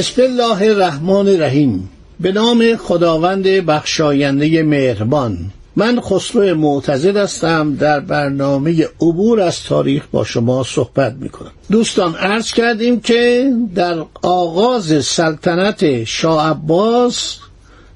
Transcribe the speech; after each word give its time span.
بسم 0.00 0.22
الله 0.22 0.62
الرحمن 0.62 1.28
الرحیم. 1.28 1.88
به 2.20 2.32
نام 2.32 2.76
خداوند 2.76 3.42
بخشاینده 3.42 4.62
مهربان. 4.62 5.38
من 5.76 6.00
خسرو 6.00 6.54
معتزد 6.54 7.16
هستم. 7.16 7.74
در 7.74 8.00
برنامه 8.00 8.88
عبور 9.00 9.40
از 9.40 9.62
تاریخ 9.62 10.02
با 10.12 10.24
شما 10.24 10.64
صحبت 10.64 11.14
می 11.20 11.28
کنم 11.28 11.50
دوستان 11.70 12.14
عرض 12.14 12.52
کردیم 12.52 13.00
که 13.00 13.52
در 13.74 14.04
آغاز 14.22 15.04
سلطنت 15.04 16.04
شاه 16.04 16.50
عباس 16.50 17.36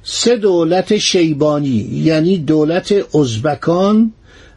سه 0.02 0.36
دولت 0.36 0.98
شیبانی 0.98 2.02
یعنی 2.05 2.38
دولت 2.38 3.16
ازبکان 3.16 4.12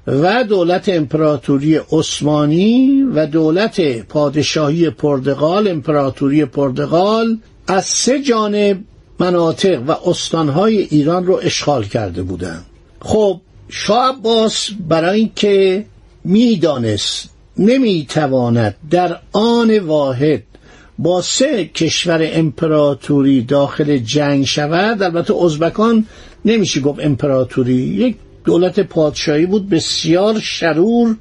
و 0.07 0.43
دولت 0.43 0.89
امپراتوری 0.89 1.79
عثمانی 1.91 3.03
و 3.03 3.25
دولت 3.25 4.01
پادشاهی 4.01 4.89
پرتغال 4.89 5.67
امپراتوری 5.67 6.45
پرتغال 6.45 7.37
از 7.67 7.85
سه 7.85 8.21
جانب 8.21 8.77
مناطق 9.19 9.83
و 9.87 10.09
استانهای 10.09 10.77
ایران 10.77 11.25
رو 11.25 11.39
اشغال 11.43 11.83
کرده 11.83 12.23
بودند 12.23 12.65
خب 12.99 13.41
شاه 13.69 14.09
عباس 14.09 14.69
برای 14.87 15.19
اینکه 15.19 15.85
می‌دانست 16.23 17.29
نمی‌تواند 17.57 18.75
در 18.89 19.17
آن 19.31 19.79
واحد 19.79 20.43
با 20.99 21.21
سه 21.21 21.65
کشور 21.65 22.29
امپراتوری 22.31 23.41
داخل 23.41 23.97
جنگ 23.97 24.45
شود 24.45 25.03
البته 25.03 25.35
ازبکان 25.43 26.05
نمیشه 26.45 26.81
گفت 26.81 26.99
امپراتوری 27.05 27.73
یک 27.73 28.15
دولت 28.47 28.79
پادشاهی 28.79 29.45
بود 29.45 29.69
بسیار 29.69 30.39
شرور 30.39 31.15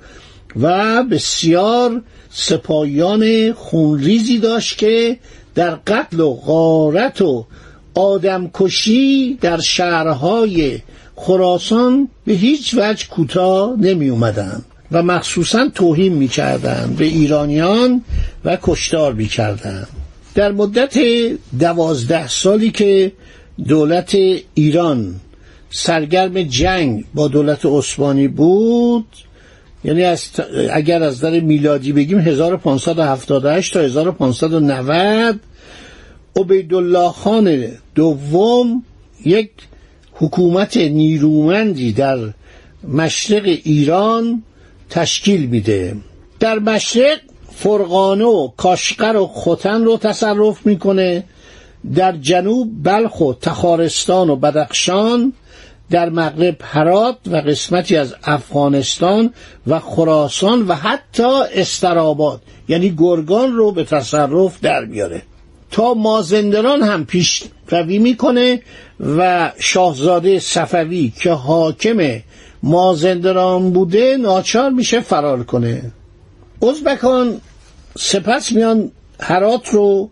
و 0.60 1.02
بسیار 1.02 2.02
سپاهیان 2.30 3.52
خونریزی 3.52 4.38
داشت 4.38 4.78
که 4.78 5.18
در 5.54 5.70
قتل 5.70 6.20
و 6.20 6.34
غارت 6.34 7.22
و 7.22 7.46
آدمکشی 7.94 9.38
در 9.40 9.60
شهرهای 9.60 10.78
خراسان 11.16 12.08
به 12.24 12.32
هیچ 12.32 12.74
وجه 12.78 13.06
کوتاه 13.08 13.76
نمی 13.80 14.08
اومدن 14.08 14.62
و 14.92 15.02
مخصوصا 15.02 15.68
توهین 15.74 16.12
می 16.12 16.28
کردن 16.28 16.94
به 16.98 17.04
ایرانیان 17.04 18.02
و 18.44 18.58
کشتار 18.62 19.12
می 19.12 19.26
کردن. 19.26 19.86
در 20.34 20.52
مدت 20.52 20.98
دوازده 21.58 22.28
سالی 22.28 22.70
که 22.70 23.12
دولت 23.68 24.16
ایران 24.54 25.20
سرگرم 25.70 26.42
جنگ 26.42 27.04
با 27.14 27.28
دولت 27.28 27.66
عثمانی 27.66 28.28
بود. 28.28 29.06
یعنی 29.84 30.04
از 30.04 30.28
اگر 30.72 31.02
از 31.02 31.20
در 31.20 31.40
میلادی 31.40 31.92
بگیم 31.92 32.18
1578 32.18 33.72
تا 33.74 33.80
1590 33.80 35.40
عبیدالله 36.36 37.08
خان 37.08 37.64
دوم 37.94 38.82
یک 39.24 39.50
حکومت 40.12 40.76
نیرومندی 40.76 41.92
در 41.92 42.18
مشرق 42.88 43.44
ایران 43.44 44.42
تشکیل 44.90 45.46
میده. 45.46 45.96
در 46.40 46.58
مشرق 46.58 47.18
فرغانه 47.52 48.24
و 48.24 48.48
کاشقر 48.56 49.16
و 49.16 49.26
ختن 49.26 49.84
رو 49.84 49.96
تصرف 49.96 50.66
می‌کنه. 50.66 51.24
در 51.94 52.12
جنوب 52.12 52.82
بلخ 52.82 53.20
و 53.20 53.32
تخارستان 53.32 54.30
و 54.30 54.36
بدخشان 54.36 55.32
در 55.90 56.08
مغرب 56.08 56.56
هرات 56.62 57.16
و 57.26 57.36
قسمتی 57.36 57.96
از 57.96 58.14
افغانستان 58.24 59.32
و 59.66 59.80
خراسان 59.80 60.62
و 60.62 60.74
حتی 60.74 61.42
استراباد 61.54 62.42
یعنی 62.68 62.94
گرگان 62.98 63.52
رو 63.52 63.72
به 63.72 63.84
تصرف 63.84 64.60
در 64.60 64.84
میاره. 64.84 65.22
تا 65.70 65.94
مازندران 65.94 66.82
هم 66.82 67.04
پیش 67.04 67.42
روی 67.68 67.98
می‌کنه 67.98 68.60
و 69.00 69.52
شاهزاده 69.58 70.38
صفوی 70.38 71.12
که 71.22 71.32
حاکم 71.32 72.22
مازندران 72.62 73.70
بوده 73.70 74.16
ناچار 74.16 74.70
میشه 74.70 75.00
فرار 75.00 75.44
کنه. 75.44 75.92
ازبکان 76.62 77.40
سپس 77.98 78.52
میان 78.52 78.90
هرات 79.20 79.68
رو 79.68 80.10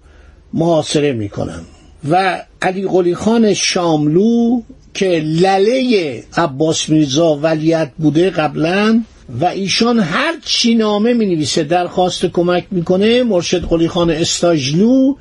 محاصره 0.52 1.12
می‌کنن. 1.12 1.60
و 2.10 2.42
علی 2.62 2.88
قلی 2.88 3.14
خان 3.14 3.54
شاملو 3.54 4.60
که 4.94 5.06
لله 5.06 6.24
عباس 6.36 6.88
میرزا 6.88 7.38
ولیت 7.42 7.90
بوده 7.98 8.30
قبلا 8.30 9.02
و 9.40 9.44
ایشان 9.44 9.98
هر 9.98 10.34
چی 10.44 10.74
نامه 10.74 11.12
می 11.12 11.26
نویسه 11.26 11.62
درخواست 11.62 12.26
کمک 12.26 12.64
می‌کنه 12.70 13.22
مرشد 13.22 13.64
قلی 13.64 13.88
خان 13.88 14.10
استاجلو 14.10 15.14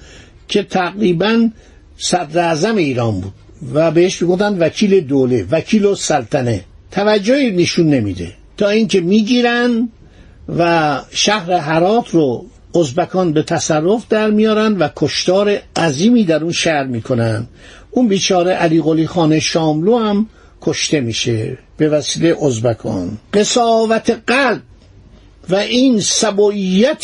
که 0.48 0.64
تقریبا 0.64 1.50
صدر 1.98 2.40
اعظم 2.40 2.76
ایران 2.76 3.22
بود 3.22 3.34
و 3.74 3.92
بهش 3.92 4.22
می‌گفتن 4.22 4.58
وکیل 4.60 5.00
دوله 5.00 5.46
وکیل 5.52 5.86
و 5.86 5.96
سلطنه. 5.96 6.64
توجهی 6.92 7.52
نشون 7.52 7.90
نمیده. 7.90 8.34
تا 8.58 8.70
اینکه 8.70 9.02
می‌گیرن 9.02 9.90
و 10.58 11.00
شهر 11.12 11.52
هرات 11.52 12.10
رو 12.10 12.46
ازبکان 12.76 13.34
به 13.34 13.44
تصرف 13.44 14.06
در 14.10 14.30
میارن 14.30 14.78
و 14.78 14.90
کشتار 14.96 15.60
عظیمی 15.76 16.24
در 16.24 16.44
اون 16.44 16.52
شهر 16.52 16.84
می‌کنن. 16.84 17.48
اون 17.92 18.08
بیچاره 18.08 18.52
علی 18.52 18.82
قلی 18.82 19.08
خان 19.08 19.40
شاملو 19.40 19.98
هم 19.98 20.30
کشته 20.62 21.02
میشه 21.02 21.58
به 21.78 21.90
وسیله 21.90 22.38
ازبکان. 22.46 23.18
قصاوت 23.34 24.22
قلب 24.28 24.62
و 25.50 25.56
این 25.56 26.00
سبویت 26.00 27.04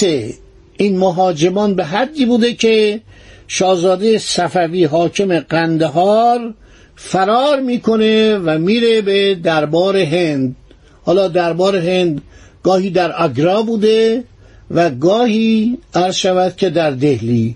این 0.78 0.98
مهاجمان 0.98 1.76
به 1.76 1.86
حدی 1.86 2.26
بوده 2.26 2.54
که 2.54 3.02
شاهزاده 3.48 4.18
صفوی 4.18 4.84
حاکم 4.84 5.40
قندهار 5.40 6.54
فرار 6.96 7.60
می‌کنه 7.60 8.38
و 8.38 8.58
میره 8.58 9.02
به 9.02 9.36
دربار 9.36 9.98
هند. 9.98 10.56
حالا 11.04 11.28
دربار 11.28 11.76
هند 11.78 12.22
گاهی 12.64 12.90
در 12.90 13.24
اگرا 13.24 13.62
بوده 13.62 14.24
و 14.72 14.90
گاهی 14.90 15.78
عرض 15.94 16.16
شود 16.16 16.56
که 16.56 16.70
در 16.70 16.92
دهلی. 16.92 17.56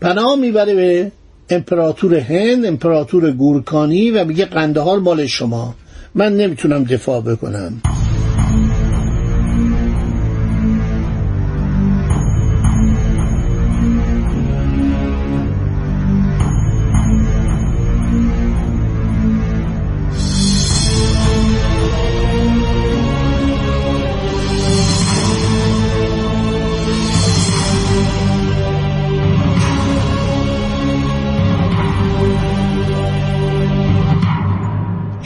پناه 0.00 0.36
می‌بره 0.36 0.74
به 0.74 1.12
امپراتور 1.50 2.14
هند 2.14 2.66
امپراتور 2.66 3.30
گورکانی 3.30 4.10
و 4.10 4.24
میگه 4.24 4.44
قندهار 4.44 4.98
مال 4.98 5.26
شما. 5.26 5.74
من 6.14 6.36
نمی‌تونم 6.36 6.84
دفاع 6.84 7.20
بکنم. 7.20 7.82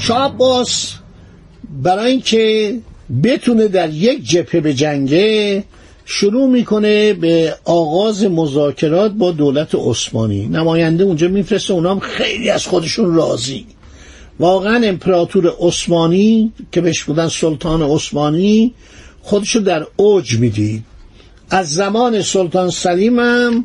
شاه 0.07 0.25
عباس 0.25 0.93
برای 1.83 2.11
اینکه 2.11 2.75
بتونه 3.23 3.69
در 3.69 3.91
یک 3.91 4.29
جبهه 4.29 4.61
به 4.61 4.75
جنگه 4.75 5.65
شروع 6.05 6.49
می‌کنه 6.51 7.13
به 7.13 7.55
آغاز 7.65 8.25
مذاکرات 8.25 9.13
با 9.13 9.33
دولت 9.33 9.75
عثمانی. 9.75 10.47
نماینده 10.47 11.05
اونجا 11.05 11.29
میفرسته 11.29 11.73
اونام 11.73 11.99
خیلی 11.99 12.51
از 12.51 12.67
خودشون 12.67 13.15
راضی. 13.15 13.67
واقعا 14.41 14.87
امپراتور 14.87 15.53
عثمانی 15.61 16.53
که 16.73 16.81
بهش 16.81 17.03
بودن 17.03 17.29
سلطان 17.29 17.83
عثمانی 17.83 18.75
خودشو 19.23 19.61
در 19.61 19.87
اوج 19.97 20.39
می‌دید. 20.39 20.85
از 21.51 21.75
زمان 21.75 22.23
سلطان 22.23 22.71
سلیم 22.71 23.21
هم 23.21 23.65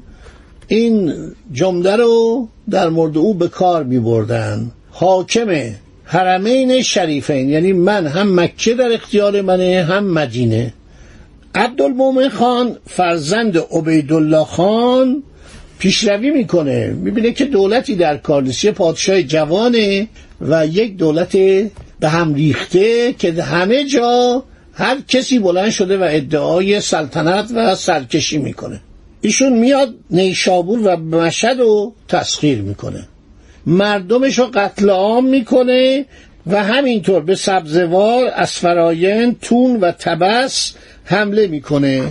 این 0.67 1.13
جمله 1.51 1.95
رو 1.95 2.47
در 2.69 2.89
مورد 2.89 3.17
او 3.17 3.33
به 3.33 3.47
کار 3.47 3.83
می 3.83 3.99
بردن 3.99 4.71
حاکم 4.91 5.73
حرمین 6.11 6.81
شریفین. 6.81 7.49
یعنی 7.49 7.73
من 7.73 8.07
هم 8.07 8.39
مکه 8.39 8.73
در 8.73 8.91
اختیار 8.91 9.41
منه 9.41 9.85
هم 9.89 10.03
مدینه. 10.03 10.73
عبدالمومن 11.55 12.29
خان 12.29 12.77
فرزند 12.87 13.57
عبیدالله 13.57 14.43
خان 14.43 15.23
پیشروی 15.79 16.29
می‌کنه. 16.29 16.87
می‌بینه 16.87 17.31
که 17.31 17.45
دولتی 17.45 17.95
در 17.95 18.17
کاردیسی 18.17 18.71
پادشاه 18.71 19.23
جوانه 19.23 20.07
و 20.41 20.67
یک 20.67 20.97
دولت 20.97 21.37
به 21.99 22.09
هم 22.09 22.33
ریخته 22.33 23.13
که 23.13 23.43
همه 23.43 23.85
جا 23.85 24.43
هر 24.73 24.97
کسی 25.07 25.39
بلند 25.39 25.69
شده 25.69 25.97
و 25.97 26.07
ادعای 26.09 26.81
سلطنت 26.81 27.51
و 27.55 27.75
سرکشی 27.75 28.37
می‌کنه. 28.37 28.81
ایشون 29.21 29.53
میاد 29.53 29.95
نیشابور 30.09 30.79
و 30.83 30.97
مشهد 30.97 31.59
رو 31.59 31.93
تسخیر 32.07 32.61
می‌کنه. 32.61 33.07
مردمش 33.65 34.39
رو 34.39 34.49
قتل 34.53 34.89
عام 34.89 35.25
می‌کنه 35.25 36.05
و 36.47 36.63
همینطور 36.63 37.21
به 37.21 37.35
سبزوار 37.35 38.25
اسفراین 38.25 39.35
تون 39.41 39.79
و 39.79 39.91
تبس 39.91 40.73
حمله 41.03 41.47
می‌کنه 41.47 42.03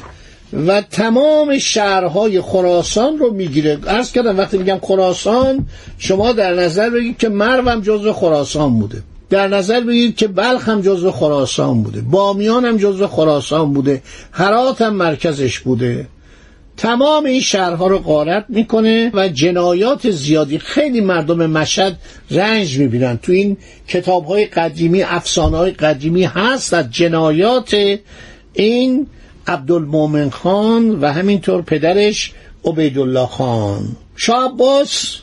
و 0.66 0.80
تمام 0.80 1.58
شهرهای 1.58 2.40
خراسان 2.40 3.18
رو 3.18 3.32
می‌گیره. 3.32 3.78
عرض 3.86 4.12
کردم 4.12 4.38
وقتی 4.38 4.58
میگم 4.58 4.78
خراسان 4.82 5.66
شما 5.98 6.32
در 6.32 6.54
نظر 6.54 6.90
بگید 6.90 7.18
که 7.18 7.28
مرو 7.28 7.68
هم 7.68 7.80
جزو 7.80 8.12
خراسان 8.12 8.78
بوده. 8.78 9.02
در 9.30 9.48
نظر 9.48 9.80
بگیرید 9.80 10.16
که 10.16 10.28
بلخ 10.28 10.68
هم 10.68 10.80
جزو 10.80 11.10
خراسان 11.10 11.82
بوده. 11.82 12.00
بامیان 12.00 12.64
هم 12.64 12.76
جزو 12.76 13.06
خراسان 13.06 13.72
بوده. 13.72 14.02
هرات 14.32 14.82
هم 14.82 14.94
مرکزش 14.94 15.58
بوده. 15.58 16.06
تمام 16.80 17.24
این 17.24 17.40
شهرها 17.40 17.86
رو 17.86 17.98
غارت 17.98 18.44
می‌کنه 18.48 19.10
و 19.14 19.28
جنایات 19.28 20.10
زیادی 20.10 20.58
خیلی 20.58 21.00
مردم 21.00 21.46
مشهد 21.46 21.96
رنج 22.30 22.78
می‌بینن. 22.78 23.18
تو 23.22 23.32
این 23.32 23.56
کتاب 23.88 24.24
های 24.24 24.46
قدیمی 24.46 25.02
افسانه 25.02 25.56
های 25.56 25.70
قدیمی 25.70 26.24
هست 26.24 26.74
از 26.74 26.90
جنایات 26.90 27.76
این 28.52 29.06
عبدالمومن 29.46 30.30
خان 30.30 30.90
و 30.90 31.12
همینطور 31.12 31.62
پدرش 31.62 32.32
عبیدالله 32.64 33.26
خان. 33.26 33.96
شاه 34.16 34.52
عباس 34.52 35.16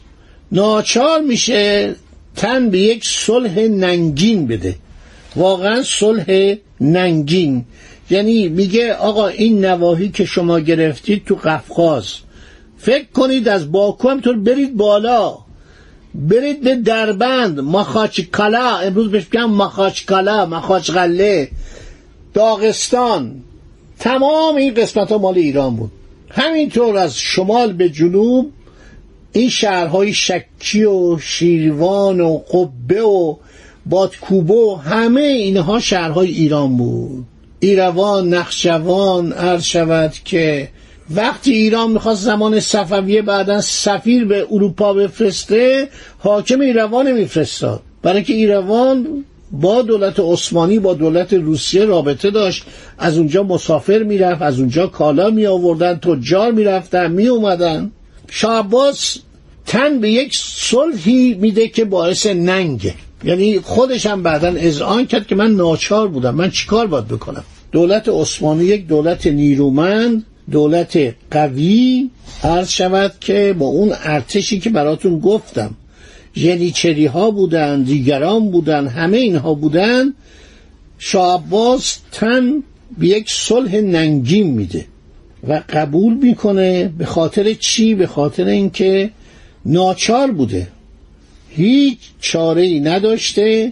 ناچار 0.51 1.21
میشه 1.21 1.95
تن 2.36 2.69
به 2.69 2.80
یک 2.80 3.06
صلح 3.06 3.60
ننگین 3.60 4.48
بده. 4.48 4.75
واقعا 5.36 5.83
صلح 5.83 6.56
ننگین. 6.81 7.65
یعنی 8.09 8.50
میگه 8.50 8.94
آقا 8.94 9.27
این 9.27 9.65
نواحی 9.65 10.09
که 10.09 10.25
شما 10.25 10.59
گرفتید 10.59 11.25
تو 11.25 11.36
قفقاز 11.36 12.13
فکر 12.77 13.06
کنید 13.13 13.48
از 13.48 13.71
باکو 13.71 14.09
همطور 14.09 14.38
برید 14.38 14.77
بالا 14.77 15.38
برید 16.15 16.63
به 16.63 16.75
دربند 16.75 17.59
مخاچکالا 17.59 18.77
امروز 18.77 19.12
بهش 19.12 19.24
میگن 19.31 19.45
مخاچکالا 19.45 20.45
مخاچقله 20.45 21.50
داغستان 22.33 23.44
تمام 24.00 24.56
این 24.56 24.74
قسمت 24.74 25.12
ها 25.12 25.18
مال 25.18 25.36
ایران 25.38 25.75
بود. 25.75 25.92
همینطور 26.30 26.98
از 26.98 27.18
شمال 27.18 27.74
به 27.74 27.89
جنوب 27.89 28.51
این 29.31 29.50
شهرهای 29.50 30.13
شکی 30.13 30.83
و 30.83 31.18
شیروان 31.19 32.21
و 32.21 32.38
قبه 32.38 33.01
و 33.01 33.36
بادکوبه 33.86 34.53
و 34.53 34.75
همه 34.75 35.21
اینها 35.21 35.80
شهرهای 35.80 36.30
ایران 36.30 36.77
بود. 36.77 37.25
ایروان 37.59 38.30
نخشوان 38.30 39.33
عرض 39.33 39.63
شود 39.63 40.13
که 40.25 40.69
وقتی 41.15 41.51
ایران 41.51 41.92
می‌خواست 41.92 42.24
زمان 42.24 42.59
صفویه 42.59 43.21
بعدا 43.21 43.62
سفیر 43.62 44.25
به 44.25 44.48
اروپا 44.51 44.94
بفرسته 44.94 45.89
حاکم 46.19 46.59
ایروان 46.59 47.12
میفرستاد 47.12 47.81
برای 48.01 48.24
که 48.24 48.33
ایروان 48.33 49.25
با 49.51 49.81
دولت 49.81 50.19
عثمانی 50.19 50.80
با 50.80 50.94
دولت 50.94 51.33
روسیه 51.33 51.86
رابطه 51.86 52.31
داشت. 52.31 52.63
از 52.98 53.18
اونجا 53.18 53.44
مسافر 53.44 54.03
می‌رفت 54.03 54.42
از 54.42 54.60
اونجا 54.60 54.88
کالا 54.88 55.30
می 55.30 55.45
آوردن 55.45 55.95
تجار 55.95 56.51
می‌رفتن 56.51 57.12
می 57.12 57.27
اومدن 57.27 57.92
شاه 58.30 58.68
تن 59.65 60.00
به 60.00 60.12
یک 60.12 60.38
صلحی 60.38 61.33
میده 61.33 61.68
که 61.68 61.86
باعث 61.86 62.25
ننگه 62.25 62.94
یعنی 63.24 63.60
خودش 63.60 64.06
هم 64.06 64.24
بعدا 64.24 64.48
اذعان 64.48 65.06
کرد 65.06 65.28
که 65.28 65.36
من 65.36 65.52
ناچار 65.52 66.08
بودم. 66.08 66.36
من 66.36 66.50
چیکار 66.50 66.88
باید 66.88 67.08
بکنم؟ 67.08 67.44
دولت 67.72 68.10
عثمانی 68.10 68.64
یک 68.64 68.88
دولت 68.88 69.28
نیرومند 69.28 70.24
دولت 70.52 71.16
قوی 71.31 72.10
عرض 72.44 72.69
شود 72.69 73.14
که 73.19 73.56
با 73.60 73.66
اون 73.66 73.94
ارتشی 74.04 74.60
که 74.60 74.69
براتون 74.69 75.19
گفتم. 75.19 75.75
ینیچری 76.36 77.06
ها 77.06 77.31
بودن 77.31 77.84
دیگران 77.84 78.52
بودن 78.52 78.88
همه 78.88 79.18
اینها 79.18 79.54
بودن. 79.54 80.13
شاه 81.00 81.44
تن 82.12 82.63
به 82.98 83.08
یک 83.08 83.30
صلح 83.30 83.75
ننگین 83.75 84.48
میده 84.48 84.86
و 85.48 85.62
قبول 85.70 86.13
می‌کنه 86.13 86.94
به 86.98 87.06
خاطر 87.06 87.54
چی؟ 87.54 87.96
به 87.96 88.08
خاطر 88.08 88.46
اینکه 88.46 89.10
ناچار 89.66 90.31
بوده. 90.31 90.68
هیچ 91.50 92.00
چاره 92.20 92.62
ای 92.62 92.80
نداشته 92.80 93.72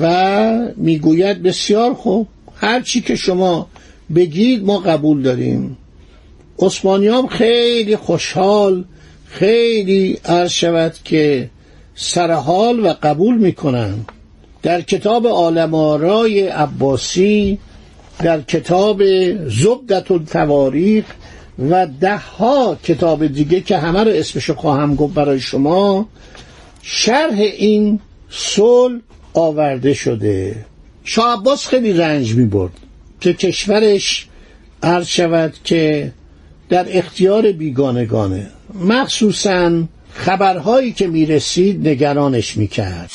و 0.00 0.50
می‌گوید 0.76 1.42
بسیار 1.42 1.94
خوب 1.94 2.28
هر 2.56 2.80
چی 2.80 3.00
که 3.00 3.16
شما 3.16 3.66
بگید 4.14 4.64
ما 4.64 4.78
قبول 4.78 5.22
داریم. 5.22 5.76
عثمانی 6.58 7.28
خیلی 7.28 7.96
خوشحال 7.96 8.84
خیلی 9.26 10.18
عرض 10.24 10.50
شود 10.50 10.94
که 11.04 11.50
سرحال 11.94 12.80
و 12.80 12.94
قبول 13.02 13.38
می‌کنن. 13.38 13.94
در 14.62 14.80
کتاب 14.80 15.26
آلمارای 15.26 16.40
عباسی 16.40 17.58
در 18.22 18.40
کتاب 18.40 19.02
زبدت 19.48 20.10
التواریخ 20.10 21.04
و 21.70 21.86
ده 22.00 22.16
ها 22.16 22.78
کتاب 22.84 23.26
دیگه 23.26 23.60
که 23.60 23.76
همه 23.76 24.04
رو 24.04 24.10
اسمشو 24.10 24.54
خواهم 24.54 24.94
گفت 24.94 25.14
برای 25.14 25.40
شما 25.40 26.08
شرح 26.82 27.38
این 27.38 28.00
صلح 28.30 29.00
آورده 29.34 29.94
شده. 29.94 30.64
شاه 31.04 31.40
عباس 31.40 31.66
خیلی 31.66 31.92
رنج 31.92 32.34
می 32.34 32.46
برد 32.46 32.72
که 33.20 33.32
کشورش 33.32 34.26
عرض 34.82 35.06
شود 35.06 35.54
که 35.64 36.12
در 36.68 36.86
اختیار 36.98 37.52
بیگانگانه. 37.52 38.50
مخصوصا 38.74 39.82
خبرهایی 40.14 40.92
که 40.92 41.06
می 41.06 41.26
رسید 41.26 41.88
نگرانش 41.88 42.56
می 42.56 42.68
کرد 42.68 43.10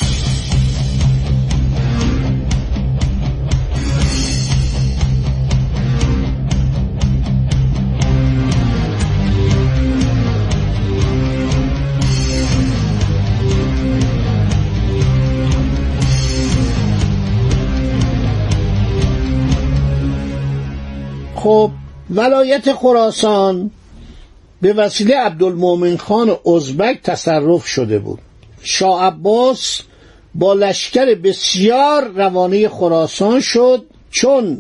خب 21.46 21.72
ولایت 22.10 22.74
خراسان 22.74 23.72
به 24.62 24.74
وسیله 24.74 25.16
عبدالمومن 25.16 25.98
خان 25.98 26.38
ازبک 26.56 27.02
تصرف 27.04 27.68
شده 27.68 28.00
بود. 28.00 28.20
شاه 28.62 29.04
عباس 29.04 29.82
با 30.36 30.54
لشکر 30.54 31.16
بسیار 31.16 32.08
روانه 32.08 32.70
خراسان 32.70 33.40
شد 33.40 33.86
چون 34.12 34.58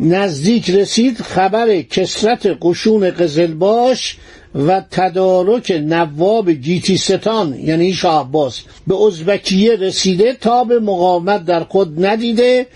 نزدیک 0.00 0.70
رسید 0.70 1.18
خبر 1.18 1.82
کسرت 1.82 2.56
قشون 2.62 3.10
قزلباش 3.10 4.16
و 4.54 4.82
تدارک 4.90 5.70
نواب 5.70 6.50
گیتیستان 6.50 7.54
یعنی 7.60 7.92
شاه 7.92 8.20
عباس 8.20 8.60
به 8.86 8.96
ازبکیه 9.06 9.76
رسیده 9.76 10.32
تا 10.32 10.64
به 10.64 10.80
مقاومت 10.80 11.44
در 11.44 11.64
خود 11.64 12.06
ندیده 12.06 12.66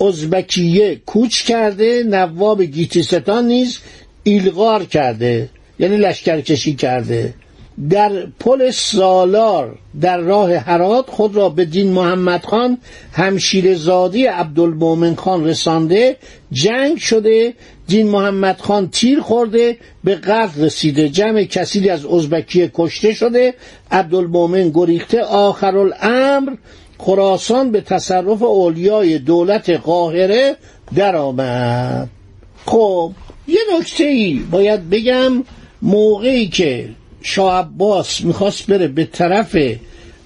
ازبکیه 0.00 1.00
کوچ 1.06 1.42
کرده 1.42 2.02
نواب 2.02 2.62
گیتیستان 2.62 3.46
نیز 3.46 3.78
ایلغار 4.22 4.84
کرده 4.84 5.48
یعنی 5.78 5.96
لشکرکشی 5.96 6.74
کرده. 6.74 7.34
در 7.90 8.26
پل 8.40 8.70
سالار 8.70 9.78
در 10.00 10.18
راه 10.18 10.54
هرات 10.56 11.10
خود 11.10 11.36
را 11.36 11.48
به 11.48 11.64
دین 11.64 11.92
محمد 11.92 12.44
خان 12.44 12.78
همشیر 13.12 13.74
زادی 13.74 14.26
عبدالمومن 14.26 15.14
خان 15.14 15.44
رسانده 15.44 16.16
جنگ 16.52 16.98
شده 16.98 17.54
دین 17.88 18.08
محمد 18.08 18.60
خان 18.60 18.88
تیر 18.88 19.20
خورده 19.20 19.76
به 20.04 20.14
قتل 20.14 20.64
رسیده. 20.64 21.08
جمع 21.08 21.44
کسیلی 21.44 21.88
از 21.88 22.06
ازبکیه 22.06 22.70
کشته 22.74 23.12
شده 23.12 23.54
عبدالمومن 23.90 24.70
گریخته. 24.74 25.22
آخرالامر 25.22 26.52
خراسان 26.98 27.70
به 27.70 27.80
تصرف 27.80 28.42
اولیای 28.42 29.18
دولت 29.18 29.70
قاهره 29.70 30.56
درآمد. 30.94 32.08
خب 32.66 33.12
یه 33.48 33.60
نکته 33.78 34.04
ای 34.04 34.40
باید 34.50 34.90
بگم 34.90 35.44
موقعی 35.82 36.48
که 36.48 36.88
شاه 37.22 37.58
عباس 37.58 38.20
می‌خواست 38.20 38.66
بره 38.66 38.88
به 38.88 39.04
طرف 39.04 39.56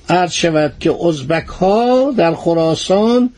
عرض 0.08 0.32
شود 0.32 0.72
که 0.80 0.94
ازبک 1.06 1.46
ها 1.46 2.14
در 2.16 2.34
خراسان 2.34 3.30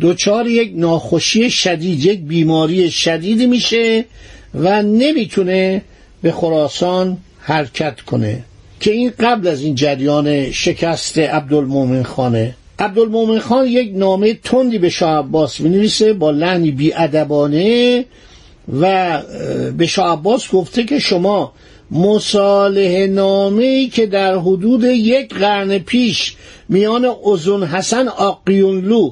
دچار 0.00 0.46
یک 0.46 0.72
ناخوشی 0.74 1.50
شدید 1.50 2.04
یک 2.04 2.20
بیماری 2.20 2.90
شدیدی 2.90 3.46
میشه 3.46 4.04
و 4.54 4.82
نمی‌تونه 4.82 5.82
به 6.22 6.32
خراسان 6.32 7.18
حرکت 7.40 8.00
کنه. 8.00 8.44
که 8.80 8.92
این 8.92 9.12
قبل 9.18 9.48
از 9.48 9.62
این 9.62 9.74
جریان 9.74 10.50
شکست 10.50 11.18
عبدالمومن 11.18 12.02
خانه 12.02 12.54
عبدالمومن 12.80 13.38
خان 13.38 13.66
یک 13.66 13.92
نامه 13.94 14.34
تندی 14.34 14.78
به 14.78 14.88
شاه 14.88 15.18
عباس 15.18 15.60
می 15.60 16.12
با 16.12 16.30
لحنی 16.30 16.70
بیادبانه 16.70 18.04
و 18.80 19.22
به 19.76 19.86
شاه 19.86 20.12
عباس 20.12 20.50
گفته 20.50 20.84
که 20.84 20.98
شما 20.98 21.52
مصالح 21.90 23.06
نامه 23.06 23.88
که 23.88 24.06
در 24.06 24.36
حدود 24.38 24.84
یک 24.84 25.34
قرن 25.34 25.78
پیش 25.78 26.36
میان 26.68 27.06
ازون 27.32 27.62
حسن 27.62 28.08
آقیونلو 28.08 29.10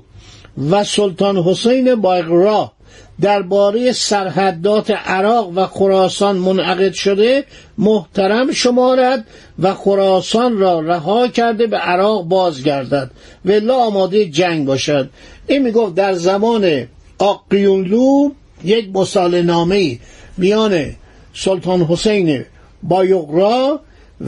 و 0.71 0.85
سلطان 0.85 1.37
حسین 1.37 1.95
بایقرا 1.95 2.73
درباره 3.21 3.93
سرحدات 3.93 4.91
عراق 4.91 5.53
و 5.55 5.67
خراسان 5.67 6.37
منعقد 6.37 6.93
شده 6.93 7.45
محترم 7.79 8.53
شمارد 8.53 9.25
و 9.59 9.75
خراسان 9.75 10.59
را 10.59 10.81
رها 10.81 11.29
کرده 11.29 11.67
به 11.67 11.77
عراق 11.77 12.25
بازگردد. 12.25 13.11
ولا 13.45 13.77
آماده 13.77 14.25
جنگ 14.25 14.67
باشد. 14.67 15.11
این 15.47 15.63
می‌گفت 15.63 15.95
در 15.95 16.15
زمان 16.15 16.87
آقیونلو 17.19 18.31
یک 18.65 18.89
مسال 18.95 19.43
نامه 19.43 19.99
میان 20.37 20.87
سلطان 21.35 21.83
حسین 21.83 22.45
بایقرا 22.83 23.81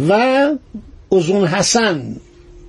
و 0.08 0.12
ازون 1.12 1.46
حسن 1.46 2.16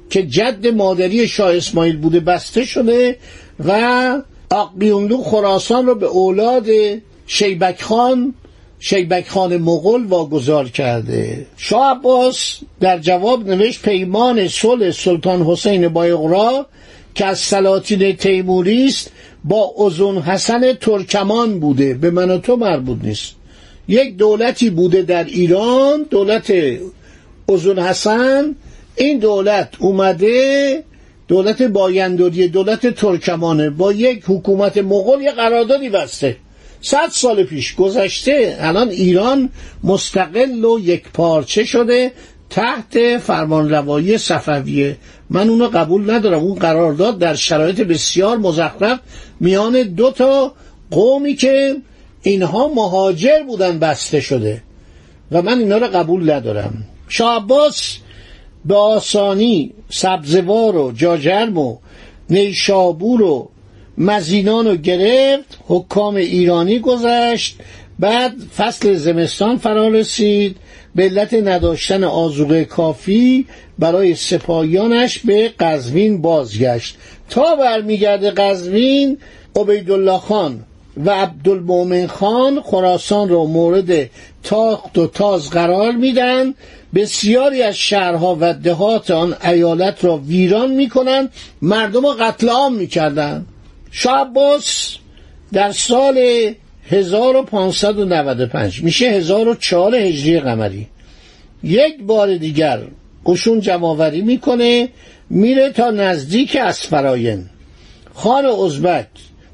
که 0.10 0.24
جد 0.24 0.68
مادری 0.68 1.28
شاه 1.28 1.56
اسماعیل 1.56 1.98
بوده 1.98 2.20
بسته 2.20 2.66
شده 2.66 3.18
و 3.66 4.22
آقیونلو 4.52 5.24
خراسان 5.24 5.86
رو 5.86 5.96
به 5.96 6.06
اولاد 6.06 6.68
شیبک 7.28 7.82
خان 7.82 8.34
شیبک 8.80 9.28
خان 9.28 9.58
مغل 9.58 10.06
واگذار 10.06 10.70
کرده. 10.70 11.46
شاه 11.58 11.92
عباس 11.92 12.58
در 12.80 13.00
جواب 13.00 13.50
نوشت 13.50 13.82
پیمان 13.82 14.48
صلح 14.48 14.92
سلطان 14.92 15.42
حسین 15.42 15.88
بایقرا 15.88 16.66
که 17.16 17.26
از 17.26 17.40
سلاطین 17.40 18.16
تیموری 18.16 18.86
است 18.86 19.12
با 19.44 19.74
ازون 19.86 20.18
حسن 20.18 20.74
ترکمان 20.74 21.60
بوده. 21.60 21.94
به 21.94 22.12
من 22.12 22.32
و 22.32 22.38
تو 22.38 22.56
مربوط 22.56 22.98
نیست. 23.04 23.36
یک 23.88 24.18
دولتی 24.18 24.70
بوده 24.70 25.02
در 25.02 25.24
ایران 25.24 26.06
دولت 26.10 26.54
ازون 27.50 27.80
حسن. 27.80 28.56
این 28.96 29.20
دولت 29.20 29.70
اومده 29.80 30.84
دولت 31.32 31.62
بایندوری 31.62 32.48
دولت 32.48 32.88
ترکمانه 32.88 33.70
با 33.70 33.94
یک 33.94 34.24
حکومت 34.28 34.78
مغول 34.78 35.22
یه 35.22 35.32
قراردادی 35.32 35.90
بسته. 35.90 36.38
صد 36.82 37.10
سال 37.12 37.44
پیش 37.44 37.76
گذشته 37.76 38.58
الان 38.60 38.90
ایران 38.90 39.50
مستقل 39.84 40.66
و 40.66 40.80
یک 40.80 41.04
پارچه 41.14 41.66
شده 41.66 42.12
تحت 42.50 43.18
فرمان 43.18 43.70
روایی 43.70 44.18
صفویه. 44.18 44.98
من 45.30 45.50
اونو 45.50 45.68
قبول 45.68 46.12
ندارم. 46.12 46.40
اون 46.40 46.60
قرارداد 46.60 47.20
در 47.20 47.36
شرایط 47.36 47.82
بسیار 47.82 48.38
مزخرف. 48.38 49.00
میان 49.40 49.82
دو 49.82 50.12
تا 50.12 50.54
قومی 50.92 51.36
که 51.36 51.76
اینها 52.22 52.68
مهاجر 52.68 53.44
بودن 53.44 53.80
بسته 53.80 54.20
شده. 54.20 54.62
و 55.32 55.42
من 55.42 55.60
اینا 55.60 55.78
رو 55.78 55.88
قبول 55.88 56.32
ندارم. 56.32 56.84
شاه 57.08 57.36
عباس 57.36 57.98
به 58.66 58.76
آسانی 58.76 59.74
سبزوار 59.90 60.78
و 60.78 60.92
جاجرم 60.92 61.58
و 61.58 61.78
نیشابور 62.30 63.22
و 63.22 63.50
مزینان 63.98 64.68
رو 64.68 64.76
گرفت 64.76 65.60
حکام 65.68 66.16
ایرانی 66.16 66.80
گذشت 66.80 67.56
بعد 68.00 68.34
فصل 68.58 68.94
زمستان 68.94 69.58
فرا 69.58 69.88
رسید 69.88 70.58
به 70.96 71.04
علت 71.04 71.34
نداشتن 71.34 72.04
آزوقه 72.04 72.66
کافی 72.66 73.46
برای 73.80 74.16
سپاهیانش 74.16 75.20
به 75.20 75.52
قزوین 75.60 76.22
بازگشت. 76.22 76.96
تا 77.30 77.56
برمیگرده 77.56 78.32
قزوین 78.32 79.18
عبیدالله 79.56 80.18
خان 80.18 80.64
و 80.98 81.10
عبدالمومن 81.10 82.08
خان 82.08 82.62
خراسان 82.62 83.30
را 83.30 83.46
مورد 83.46 84.10
تاخت 84.44 84.98
و 84.98 85.08
تاز 85.08 85.50
قرار 85.50 85.92
میدن. 85.92 86.54
بسیاری 86.96 87.62
از 87.62 87.76
شهرها 87.76 88.38
و 88.40 88.54
دهات 88.54 89.12
آن 89.12 89.36
ایالت 89.46 90.06
را 90.06 90.18
ویران 90.18 90.72
می‌کنند 90.72 91.30
مردم 91.62 92.06
را 92.06 92.12
قتل 92.12 92.50
عام 92.50 92.76
می‌کردند 92.76 93.46
شاه 93.92 94.20
عباس 94.20 94.96
در 95.54 95.72
سال 95.72 96.18
1595 96.90 98.84
میشه 98.84 99.10
1004 99.10 99.96
هجری 99.96 100.40
قمری 100.40 100.88
یک 101.64 102.04
بار 102.04 102.38
دیگر 102.38 102.82
قشون 103.26 103.60
جمعآوری 103.60 104.22
می‌کنه 104.22 104.90
میره 105.30 105.70
تا 105.70 105.92
نزدیک 105.92 106.56
اسفراین 106.56 107.46
خان 108.14 108.46
ازبک 108.46 109.08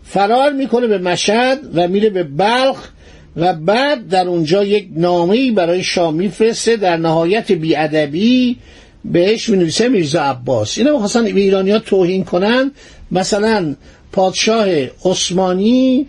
فرار 0.10 0.54
می‌کنه 0.54 0.88
به 0.88 0.98
مشهد 0.98 1.60
و 1.74 1.88
میره 1.88 2.10
به 2.10 2.24
بلخ 2.24 2.90
و 3.36 3.54
بعد 3.54 4.08
در 4.08 4.28
اونجا 4.28 4.64
یک 4.64 4.88
نامه‌ای 4.96 5.52
برای 5.52 5.84
شاه 5.84 6.12
میفرسته. 6.12 6.78
در 6.78 6.98
نهایت 6.98 7.52
بیادبی 7.52 8.58
بهش 9.06 9.50
می‌نویسه 9.50 9.90
میرزا 9.90 10.22
عباس. 10.22 10.78
اینا 10.78 10.92
می‌خواستن 10.92 11.24
به 11.24 11.40
ایرانی 11.40 11.72
ها 11.72 11.80
توهین 11.80 12.24
کنن. 12.24 12.72
مثلا 13.12 13.76
پادشاه 14.12 14.68
عثمانی 15.06 16.06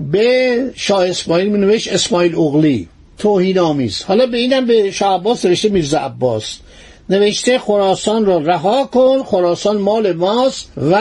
به 0.00 0.56
شاه 0.74 1.08
اسماعیل 1.08 1.48
مینوشت 1.48 1.92
اسماعیل 1.92 2.34
اغلی. 2.34 2.88
توهین 3.18 3.58
آمیز 3.58 4.02
حالا 4.02 4.26
به 4.26 4.36
اینم 4.36 4.66
به 4.66 4.90
شاه 4.90 5.20
عباس 5.20 5.44
نوشته 5.44 5.68
میرزا 5.68 5.98
عباس. 5.98 6.58
نوشته 7.12 7.58
خراسان 7.58 8.26
را 8.26 8.38
رها 8.38 8.84
کن 8.84 9.22
خراسان 9.22 9.76
مال 9.76 10.12
ماست 10.12 10.72
و 10.76 10.94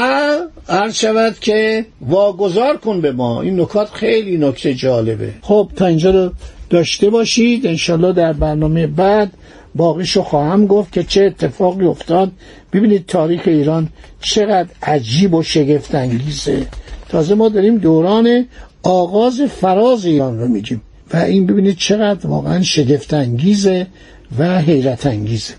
عرض 0.70 0.96
شود 0.96 1.40
که 1.40 1.86
واگذار 2.02 2.78
کن 2.78 3.02
به 3.02 3.12
ما. 3.12 3.42
این 3.42 3.60
نکات 3.60 3.90
خیلی 3.90 4.38
نکته 4.38 4.74
جالبه. 4.74 5.30
خب 5.42 5.70
تا 5.76 5.86
اینجا 5.86 6.12
رو 6.12 6.32
داشته 6.70 7.10
باشید. 7.10 7.68
انشالله 7.68 8.14
در 8.14 8.34
برنامه 8.34 8.88
بعد 8.88 9.32
باقیشو 9.76 10.24
خواهم 10.24 10.68
گفت 10.68 10.92
که 10.92 11.04
چه 11.04 11.22
اتفاقی 11.24 11.86
افتاد. 11.86 12.32
ببینید 12.74 13.06
تاریخ 13.06 13.42
ایران 13.46 13.90
چقدر 14.22 14.70
عجیب 14.84 15.34
و 15.34 15.44
شگفت 15.44 15.96
انگیزه. 15.96 16.68
تازه 17.10 17.36
ما 17.36 17.50
داریم 17.50 17.78
دوران 17.78 18.46
آغاز 18.84 19.42
فراز 19.42 20.06
ایران 20.06 20.40
رو 20.40 20.48
میگیم. 20.48 20.82
و 21.14 21.18
این 21.18 21.46
ببینید 21.46 21.78
چقدر 21.78 22.28
واقعا 22.28 22.62
شگفت 22.62 23.14
انگیزه 23.14 23.88
و 24.40 24.62
حیرت 24.62 25.06
انگیزه. 25.06 25.54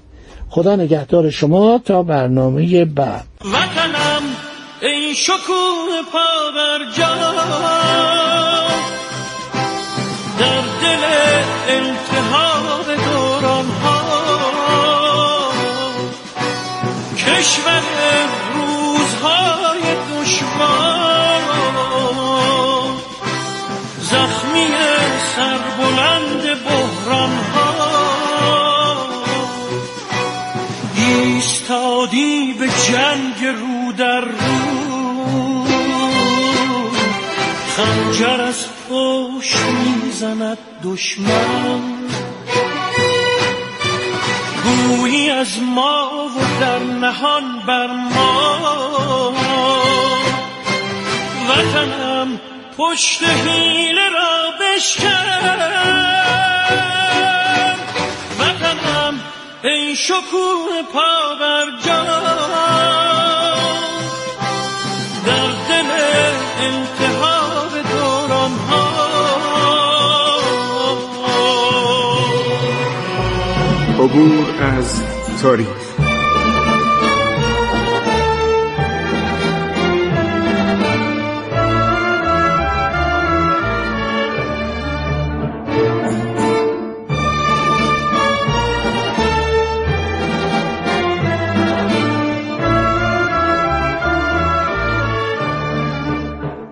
خدا 0.54 0.76
نگهدار 0.76 1.30
شما 1.30 1.78
تا 1.78 2.02
برنامه 2.02 2.84
بعد. 2.84 3.24
وطنم 3.44 4.22
ای 4.82 5.14
شکوه 5.14 6.02
پا 6.12 6.50
در 10.38 10.62
دل 10.82 11.04
التحاب 11.68 12.86
دوران 12.86 13.66
ها 13.66 14.00
کشور 17.16 17.82
روزهای 18.54 19.82
دشوار 20.12 21.42
زخمی 24.00 24.66
سربلند 25.36 26.42
بحران 26.64 27.36
ها 27.54 27.71
ایستادی 31.12 32.52
به 32.52 32.68
جنگ 32.68 33.44
رو 33.44 33.92
در 33.92 34.20
رو. 34.20 35.64
خنجر 37.76 38.40
از 38.40 38.66
پشت 38.90 39.56
می‌زند 40.04 40.58
دشمن. 40.84 41.80
گویی 44.64 45.30
از 45.30 45.62
ما 45.62 46.10
و 46.36 46.60
در 46.60 46.78
نهان 46.78 47.62
بر 47.66 47.86
ما. 47.86 49.34
وطنم 51.48 52.40
پشت 52.78 53.22
حیله 53.22 54.08
را 54.08 54.50
بشکن. 54.60 55.82
ای 59.64 59.96
شکوه 59.96 60.82
پا 60.92 61.34
بر 61.40 61.64
در 65.26 65.50
دل 65.68 65.90
التهاب 66.60 67.72
دوران 67.90 68.50
ها. 68.50 69.02
عبور 73.98 74.46
از 74.62 75.02
تاریخ. 75.42 75.91